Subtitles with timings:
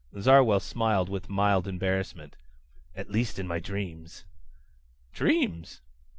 [0.19, 2.35] Zarwell smiled with mild embarrassment.
[2.95, 4.25] "At least in my dreams."
[5.13, 5.83] "Dreams?"